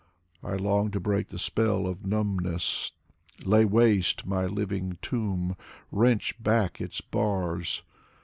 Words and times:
I 0.41 0.55
longed 0.55 0.93
to 0.93 0.99
break 0.99 1.27
the 1.27 1.37
spell 1.37 1.85
of 1.85 2.07
numbness— 2.07 2.91
Lay 3.45 3.65
waste 3.65 4.25
my 4.25 4.47
living 4.47 4.97
tomb, 4.99 5.55
wrench 5.91 6.41
back 6.41 6.81
its 6.81 7.01
bars. 7.01 7.83